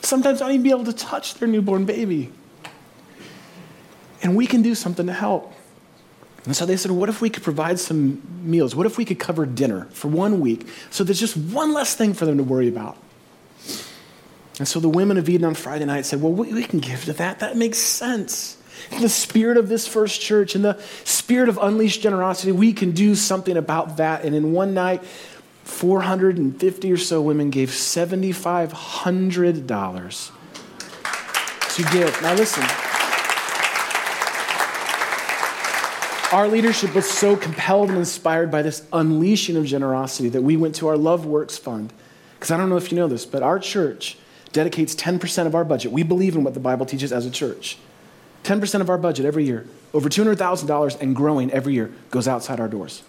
[0.00, 2.30] sometimes not even be able to touch their newborn baby.
[4.22, 5.52] And we can do something to help.
[6.44, 8.76] And so they said, What if we could provide some meals?
[8.76, 12.14] What if we could cover dinner for one week so there's just one less thing
[12.14, 12.96] for them to worry about?
[14.58, 17.12] And so the women of Eden on Friday night said, Well, we, can give to
[17.14, 17.40] that.
[17.40, 18.56] That makes sense.
[19.00, 23.14] The spirit of this first church, and the spirit of unleashed generosity, we can do
[23.14, 24.24] something about that.
[24.24, 25.02] And in one night,
[25.64, 30.30] 450 or so women gave $7,500
[31.76, 32.22] to give.
[32.22, 32.64] Now, listen.
[36.32, 40.74] Our leadership was so compelled and inspired by this unleashing of generosity that we went
[40.76, 41.92] to our Love Works Fund.
[42.34, 44.18] Because I don't know if you know this, but our church
[44.52, 45.92] dedicates 10% of our budget.
[45.92, 47.78] We believe in what the Bible teaches as a church.
[48.44, 52.68] 10% of our budget every year, over $200,000 and growing every year, goes outside our
[52.68, 53.02] doors.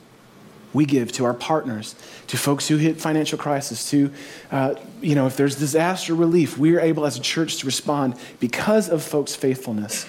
[0.73, 1.95] We give to our partners,
[2.27, 4.11] to folks who hit financial crisis, to,
[4.51, 8.15] uh, you know, if there's disaster relief, we are able as a church to respond
[8.39, 10.05] because of folks' faithfulness.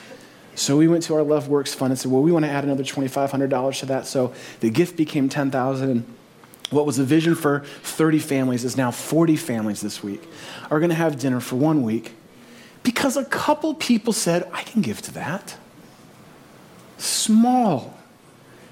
[0.54, 2.64] So we went to our Love Works Fund and said, well, we want to add
[2.64, 4.06] another $2,500 to that.
[4.06, 6.04] So the gift became 10000
[6.70, 10.28] what was a vision for 30 families is now 40 families this week
[10.68, 12.12] are going to have dinner for one week
[12.86, 15.56] because a couple people said, I can give to that.
[16.98, 17.98] Small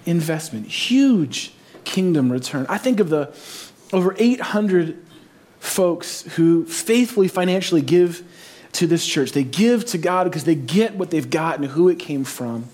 [0.07, 2.65] investment, huge kingdom return.
[2.69, 3.35] I think of the
[3.93, 5.05] over 800
[5.59, 8.23] folks who faithfully financially give
[8.75, 9.33] to this church.
[9.33, 12.67] They give to God because they get what they've got and who it came from.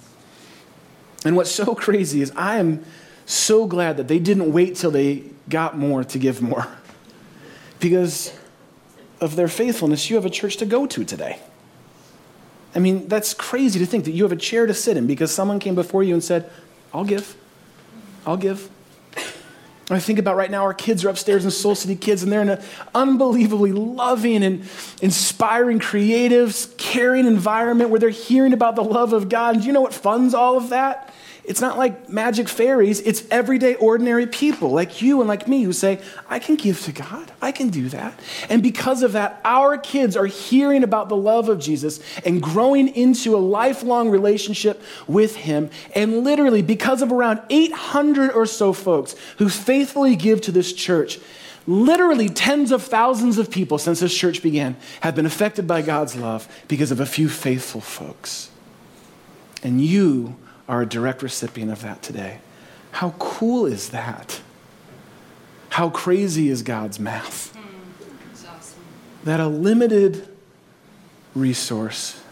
[1.24, 2.84] And what's so crazy is I am
[3.24, 6.68] so glad that they didn't wait till they got more to give more.
[7.78, 8.38] Because
[9.20, 11.38] of their faithfulness, you have a church to go to today.
[12.74, 15.34] I mean, that's crazy to think that you have a chair to sit in because
[15.34, 16.50] someone came before you and said,
[16.94, 17.36] I'll give.
[18.26, 18.70] I'll give.
[19.90, 22.42] I think about right now, our kids are upstairs in Soul City Kids, and they're
[22.42, 22.62] in an
[22.94, 24.64] unbelievably loving and
[25.02, 29.56] inspiring, creative, caring environment where they're hearing about the love of God.
[29.56, 31.12] And you know what funds all of that?
[31.50, 35.72] It's not like magic fairies, it's everyday, ordinary people like you and like me who
[35.72, 37.32] say, I can give to God.
[37.42, 38.14] I can do that.
[38.48, 42.86] And because of that, our kids are hearing about the love of Jesus and growing
[42.86, 45.70] into a lifelong relationship with Him.
[45.92, 51.18] And literally, because of around 800 or so folks who faithfully give to this church,
[51.66, 56.14] literally tens of thousands of people since this church began have been affected by God's
[56.14, 58.52] love because of a few faithful folks.
[59.64, 60.36] And you
[60.70, 62.38] are a direct recipient of that today.
[62.92, 64.40] How cool is that?
[65.70, 67.56] How crazy is God's math?
[68.46, 68.78] Awesome.
[69.24, 70.28] That a limited
[71.34, 72.22] resource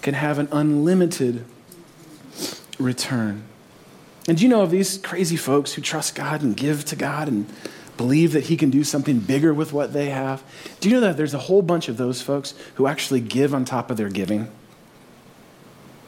[0.00, 1.44] can have an unlimited
[2.78, 3.44] return.
[4.26, 7.28] And do you know of these crazy folks who trust God and give to God
[7.28, 7.46] and
[7.98, 10.42] believe that He can do something bigger with what they have?
[10.80, 13.66] Do you know that there's a whole bunch of those folks who actually give on
[13.66, 14.50] top of their giving?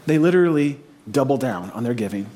[0.07, 0.81] They literally
[1.11, 2.27] double down on their giving.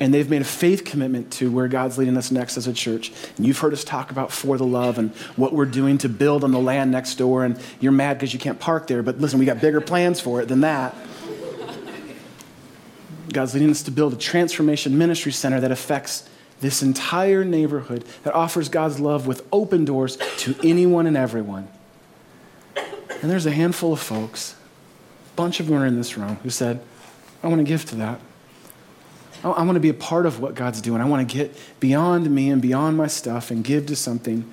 [0.00, 3.12] And they've made a faith commitment to where God's leading us next as a church.
[3.36, 6.44] And you've heard us talk about For the Love and what we're doing to build
[6.44, 7.44] on the land next door.
[7.44, 9.02] And you're mad because you can't park there.
[9.02, 10.94] But listen, we got bigger plans for it than that.
[13.32, 16.28] God's leading us to build a transformation ministry center that affects
[16.60, 21.68] this entire neighborhood, that offers God's love with open doors to anyone and everyone.
[22.76, 24.54] And there's a handful of folks,
[25.32, 26.80] a bunch of them are in this room, who said,
[27.42, 28.20] I want to give to that.
[29.44, 31.00] I, want to be a part of what God's doing.
[31.00, 34.50] I want to get beyond me and beyond my stuff and give to something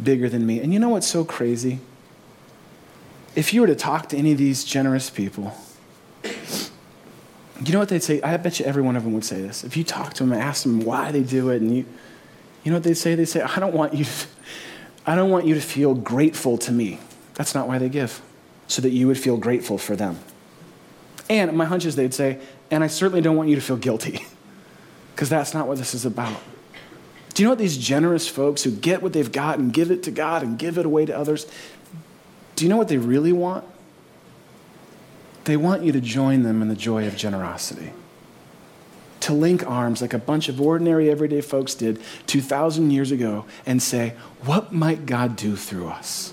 [0.00, 0.60] bigger than me.
[0.60, 1.80] And you know what's so crazy?
[3.34, 5.56] If you were to talk to any of these generous people,
[6.22, 8.22] you know what they'd say?
[8.22, 9.64] I bet you every one of them would say this.
[9.64, 11.84] If you talk to them and ask them why they do it, and you,
[12.62, 13.16] you know what they'd say?
[13.16, 14.26] They'd say, I don't want you to,
[15.04, 17.00] I don't want you to feel grateful to me.
[17.34, 18.22] That's not why they give,
[18.68, 20.18] so that you would feel grateful for them.
[21.28, 22.38] And my hunch is they'd say,
[22.70, 24.24] and I certainly don't want you to feel guilty,
[25.14, 26.40] because that's not what this is about.
[27.34, 30.02] Do you know what these generous folks who get what they've got and give it
[30.04, 31.46] to God and give it away to others,
[32.56, 33.64] do you know what they really want?
[35.44, 37.92] They want you to join them in the joy of generosity.
[39.20, 43.82] To link arms like a bunch of ordinary, everyday folks did 2,000 years ago and
[43.82, 44.14] say,
[44.44, 46.32] What might God do through us?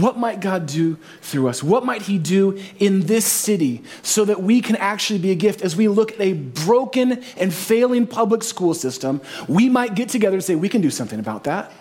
[0.00, 1.62] What might God do through us?
[1.62, 5.62] What might He do in this city so that we can actually be a gift?
[5.62, 10.36] As we look at a broken and failing public school system, we might get together
[10.36, 11.72] and say, We can do something about that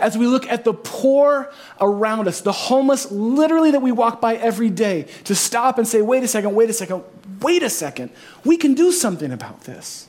[0.00, 4.36] as we look at the poor around us, the homeless literally that we walk by
[4.36, 7.04] every day, to stop and say, wait a second, wait a second,
[7.40, 8.10] wait a second,
[8.44, 10.08] we can do something about this.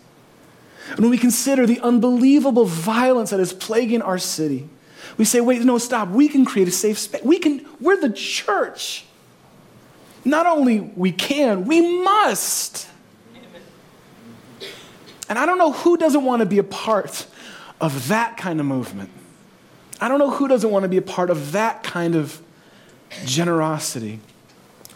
[0.91, 4.69] And when we consider the unbelievable violence that is plaguing our city,
[5.17, 7.23] we say, wait, no, stop, we can create a safe space.
[7.23, 9.06] We can, we're the church.
[10.23, 12.88] Not only we can, we must.
[15.30, 17.27] And I don't know who doesn't want to be a part
[17.82, 19.10] of that kind of movement.
[19.99, 22.41] I don't know who doesn't want to be a part of that kind of
[23.25, 24.19] generosity.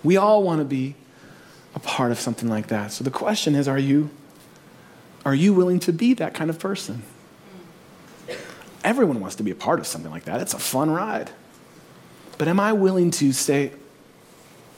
[0.03, 0.95] We all want to be
[1.75, 2.91] a part of something like that.
[2.91, 4.09] So the question is are you
[5.25, 7.03] are you willing to be that kind of person?
[8.83, 10.41] Everyone wants to be a part of something like that.
[10.41, 11.29] It's a fun ride.
[12.37, 13.71] But am I willing to say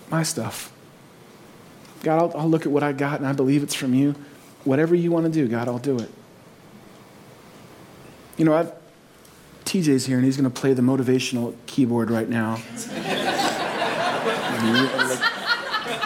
[0.10, 0.72] my stuff?
[2.04, 4.16] God, I'll, I'll look at what I got and I believe it's from you.
[4.66, 6.12] Whatever you want to do, God, I'll do it.
[8.38, 8.74] You know, I've
[9.66, 12.62] TJ's here and he's going to play the motivational keyboard right now.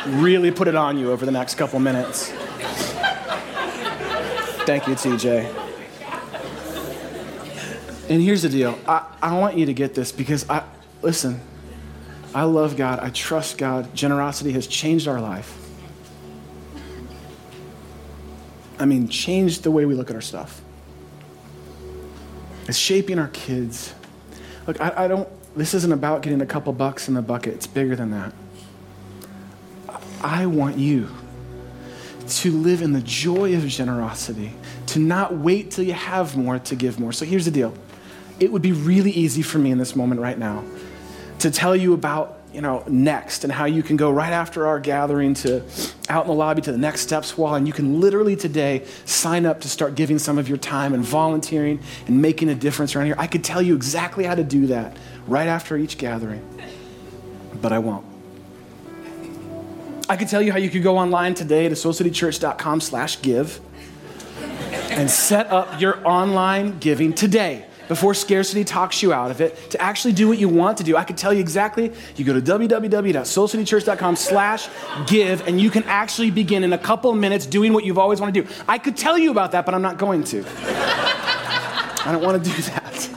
[0.22, 2.32] really put it on you over the next couple minutes.
[4.66, 5.67] Thank you, TJ.
[8.10, 10.64] And here's the deal I, I want you to get this because I,
[11.02, 11.42] listen,
[12.34, 13.94] I love God, I trust God.
[13.94, 15.56] Generosity has changed our life.
[18.80, 20.62] I mean, changed the way we look at our stuff.
[22.68, 23.94] It's shaping our kids.
[24.68, 27.68] Look, I, I don't, this isn't about getting a couple bucks in the bucket, it's
[27.68, 28.34] bigger than that.
[30.22, 31.10] I want you
[32.28, 34.54] to live in the joy of generosity,
[34.88, 37.14] to not wait till you have more to give more.
[37.14, 37.74] So here's the deal
[38.40, 40.64] it would be really easy for me in this moment right now
[41.40, 44.80] to tell you about you know, next and how you can go right after our
[44.80, 45.62] gathering to
[46.10, 47.54] out in the lobby to the next steps wall.
[47.54, 51.04] And you can literally today sign up to start giving some of your time and
[51.04, 53.16] volunteering and making a difference around here.
[53.20, 54.98] I could tell you exactly how to do that
[55.28, 56.44] right after each gathering,
[57.62, 58.06] but I won't.
[60.10, 63.60] I could tell you how you could go online today to soulcitychurch.com slash give
[64.90, 69.82] and set up your online giving today before scarcity talks you out of it, to
[69.82, 70.98] actually do what you want to do.
[70.98, 71.92] I could tell you exactly.
[72.16, 74.70] You go to www.soulcitychurch.com slash
[75.08, 78.36] give, and you can actually begin in a couple minutes doing what you've always wanted
[78.36, 78.64] to do.
[78.68, 80.44] I could tell you about that, but I'm not going to.
[80.48, 83.10] I don't want to do that.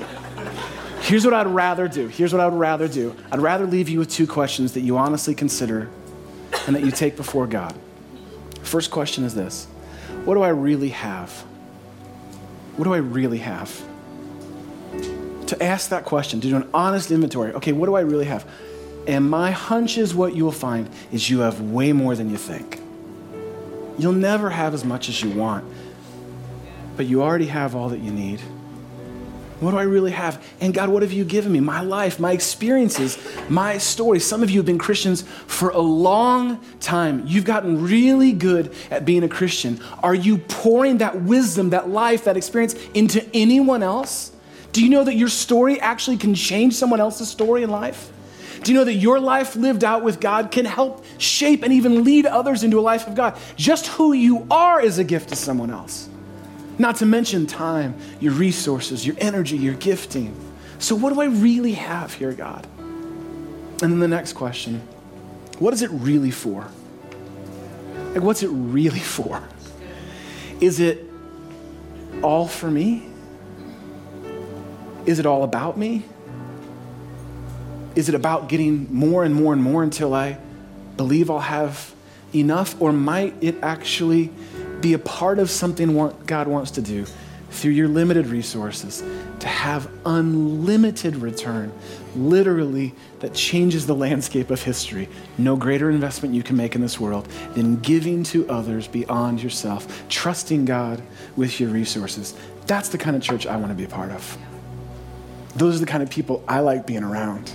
[1.03, 2.07] Here's what I'd rather do.
[2.07, 3.17] Here's what I would rather do.
[3.33, 5.89] I'd rather leave you with two questions that you honestly consider
[6.67, 7.75] and that you take before God.
[8.63, 9.67] First question is this
[10.25, 11.33] What do I really have?
[12.77, 13.90] What do I really have?
[15.51, 17.53] To ask that question, to do an honest inventory.
[17.55, 18.49] Okay, what do I really have?
[19.07, 22.37] And my hunch is what you will find is you have way more than you
[22.37, 22.81] think.
[23.99, 25.65] You'll never have as much as you want,
[26.97, 28.41] but you already have all that you need.
[29.59, 30.43] What do I really have?
[30.61, 31.59] And God, what have you given me?
[31.59, 34.21] My life, my experiences, my story.
[34.21, 37.25] Some of you have been Christians for a long time.
[37.27, 39.81] You've gotten really good at being a Christian.
[40.03, 44.33] Are you pouring that wisdom, that life, that experience into anyone else?
[44.73, 48.13] Do you know that your story actually can change someone else's story in life?
[48.63, 52.05] Do you know that your life lived out with God can help shape and even
[52.05, 53.39] lead others into a life of God?
[53.57, 56.09] Just who you are is a gift to someone else.
[56.79, 60.35] Not to mention time, your resources, your energy, your gifting.
[60.79, 62.67] So, what do I really have here, God?
[62.79, 64.83] And then the next question
[65.59, 66.67] what is it really for?
[68.15, 69.43] Like, what's it really for?
[70.61, 71.05] Is it
[72.23, 73.10] all for me?
[75.11, 76.05] Is it all about me?
[77.97, 80.39] Is it about getting more and more and more until I
[80.97, 81.93] believe I'll have
[82.33, 82.81] enough?
[82.81, 84.31] Or might it actually
[84.81, 85.97] be a part of something
[86.27, 87.07] God wants to do
[87.51, 89.03] through your limited resources
[89.41, 91.73] to have unlimited return,
[92.15, 95.09] literally, that changes the landscape of history.
[95.39, 100.09] No greater investment you can make in this world than giving to others beyond yourself,
[100.09, 101.03] trusting God
[101.35, 102.33] with your resources.
[102.67, 104.39] That's the kind of church I want to be a part of.
[105.61, 107.53] Those are the kind of people I like being around.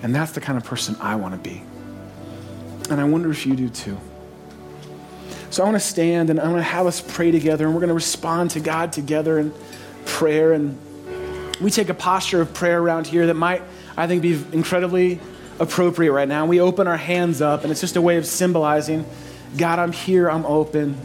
[0.00, 1.60] And that's the kind of person I want to be.
[2.88, 3.98] And I wonder if you do too.
[5.50, 7.80] So I want to stand and I want to have us pray together and we're
[7.80, 9.52] going to respond to God together in
[10.06, 10.52] prayer.
[10.52, 10.78] And
[11.60, 13.62] we take a posture of prayer around here that might,
[13.96, 15.18] I think, be incredibly
[15.58, 16.46] appropriate right now.
[16.46, 19.04] We open our hands up and it's just a way of symbolizing
[19.56, 20.96] God, I'm here, I'm open.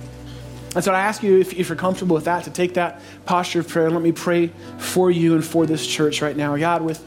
[0.75, 3.59] And so I ask you, if, if, you're comfortable with that, to take that posture
[3.59, 4.47] of prayer let me pray
[4.77, 6.55] for you and for this church right now.
[6.57, 6.99] God, with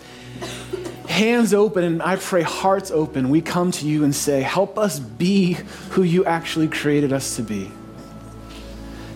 [1.09, 4.99] hands open and I pray hearts open, we come to you and say, Help us
[4.99, 5.55] be
[5.91, 7.71] who you actually created us to be.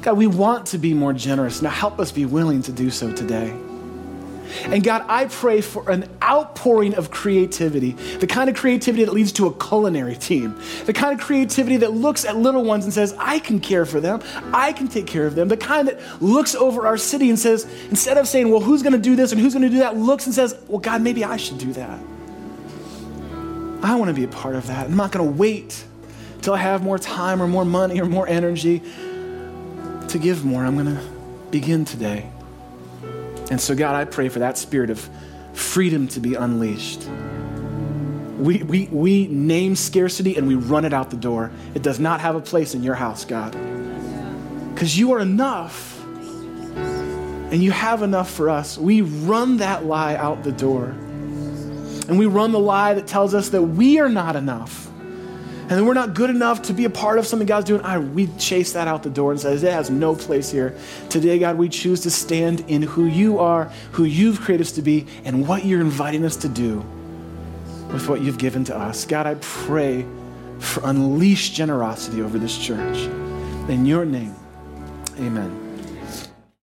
[0.03, 1.61] God, we want to be more generous.
[1.61, 3.55] Now help us be willing to do so today.
[4.65, 9.33] And God, I pray for an outpouring of creativity, the kind of creativity that leads
[9.33, 13.15] to a culinary team, the kind of creativity that looks at little ones and says,
[13.19, 14.23] I can care for them,
[14.53, 17.65] I can take care of them, the kind that looks over our city and says,
[17.91, 19.97] instead of saying, well, who's going to do this and who's going to do that,
[19.97, 21.99] looks and says, well, God, maybe I should do that.
[23.83, 24.87] I want to be a part of that.
[24.87, 25.85] I'm not going to wait
[26.43, 28.83] till I have more time or more money or more energy
[30.09, 30.65] to give more.
[30.65, 31.03] I'm going to
[31.51, 32.31] begin today.
[33.51, 35.11] And so, God, I pray for that spirit of
[35.53, 37.09] freedom to be unleashed.
[38.39, 41.51] We, we, we name scarcity and we run it out the door.
[41.75, 43.53] It does not have a place in your house, God.
[44.73, 48.79] Because you are enough and you have enough for us.
[48.79, 50.95] We run that lie out the door.
[52.09, 54.90] And we run the lie that tells us that we are not enough
[55.71, 57.97] and then we're not good enough to be a part of something God's doing, I,
[57.99, 60.77] we chase that out the door and says, it has no place here.
[61.09, 64.83] Today, God, we choose to stand in who you are, who you've created us to
[64.83, 66.85] be, and what you're inviting us to do
[67.93, 69.05] with what you've given to us.
[69.05, 70.05] God, I pray
[70.59, 72.99] for unleashed generosity over this church.
[73.69, 74.35] In your name,
[75.21, 75.60] amen.